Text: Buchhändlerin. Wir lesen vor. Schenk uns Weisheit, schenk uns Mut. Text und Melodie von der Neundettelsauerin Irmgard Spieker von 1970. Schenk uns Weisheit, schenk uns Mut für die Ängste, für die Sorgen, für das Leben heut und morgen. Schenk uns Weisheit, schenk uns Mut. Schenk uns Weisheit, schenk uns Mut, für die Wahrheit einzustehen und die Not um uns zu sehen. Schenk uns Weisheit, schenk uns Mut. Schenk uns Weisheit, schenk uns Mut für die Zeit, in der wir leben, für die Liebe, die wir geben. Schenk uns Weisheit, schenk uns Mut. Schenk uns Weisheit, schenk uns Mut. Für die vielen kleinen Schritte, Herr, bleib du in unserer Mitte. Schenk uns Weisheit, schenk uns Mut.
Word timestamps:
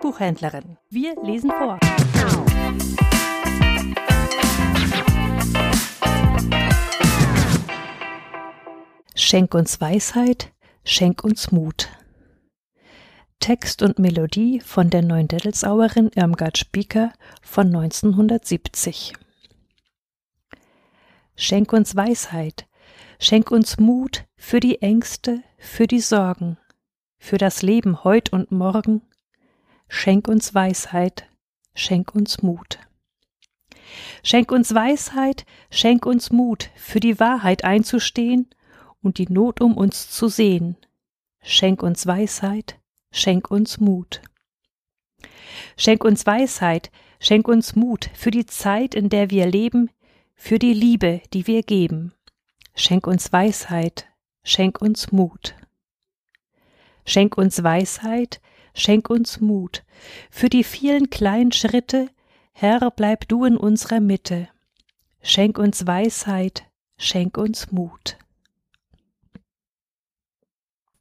Buchhändlerin. 0.00 0.76
Wir 0.88 1.14
lesen 1.22 1.50
vor. 1.50 1.78
Schenk 9.14 9.54
uns 9.54 9.80
Weisheit, 9.80 10.52
schenk 10.84 11.22
uns 11.22 11.52
Mut. 11.52 11.88
Text 13.38 13.82
und 13.82 13.98
Melodie 13.98 14.60
von 14.60 14.90
der 14.90 15.02
Neundettelsauerin 15.02 16.10
Irmgard 16.14 16.58
Spieker 16.58 17.12
von 17.42 17.68
1970. 17.68 19.14
Schenk 21.36 21.72
uns 21.72 21.96
Weisheit, 21.96 22.66
schenk 23.18 23.50
uns 23.50 23.78
Mut 23.78 24.24
für 24.36 24.60
die 24.60 24.82
Ängste, 24.82 25.42
für 25.58 25.86
die 25.86 26.00
Sorgen, 26.00 26.58
für 27.18 27.38
das 27.38 27.62
Leben 27.62 28.04
heut 28.04 28.32
und 28.32 28.50
morgen. 28.50 29.02
Schenk 29.92 30.28
uns 30.28 30.54
Weisheit, 30.54 31.28
schenk 31.74 32.14
uns 32.14 32.42
Mut. 32.42 32.78
Schenk 34.22 34.52
uns 34.52 34.72
Weisheit, 34.72 35.44
schenk 35.68 36.06
uns 36.06 36.30
Mut, 36.30 36.70
für 36.76 37.00
die 37.00 37.18
Wahrheit 37.18 37.64
einzustehen 37.64 38.48
und 39.02 39.18
die 39.18 39.26
Not 39.28 39.60
um 39.60 39.76
uns 39.76 40.08
zu 40.08 40.28
sehen. 40.28 40.76
Schenk 41.42 41.82
uns 41.82 42.06
Weisheit, 42.06 42.78
schenk 43.10 43.50
uns 43.50 43.80
Mut. 43.80 44.22
Schenk 45.76 46.04
uns 46.04 46.24
Weisheit, 46.24 46.92
schenk 47.18 47.48
uns 47.48 47.74
Mut 47.74 48.10
für 48.14 48.30
die 48.30 48.46
Zeit, 48.46 48.94
in 48.94 49.08
der 49.08 49.30
wir 49.30 49.44
leben, 49.44 49.90
für 50.36 50.60
die 50.60 50.72
Liebe, 50.72 51.20
die 51.32 51.48
wir 51.48 51.64
geben. 51.64 52.14
Schenk 52.76 53.08
uns 53.08 53.32
Weisheit, 53.32 54.06
schenk 54.44 54.80
uns 54.80 55.10
Mut. 55.10 55.56
Schenk 57.04 57.36
uns 57.36 57.62
Weisheit, 57.64 58.40
schenk 58.74 59.10
uns 59.10 59.40
Mut. 59.40 59.84
Für 60.30 60.48
die 60.48 60.64
vielen 60.64 61.10
kleinen 61.10 61.52
Schritte, 61.52 62.08
Herr, 62.52 62.90
bleib 62.90 63.28
du 63.28 63.44
in 63.44 63.56
unserer 63.56 64.00
Mitte. 64.00 64.48
Schenk 65.22 65.58
uns 65.58 65.86
Weisheit, 65.86 66.64
schenk 66.96 67.36
uns 67.36 67.72
Mut. 67.72 68.16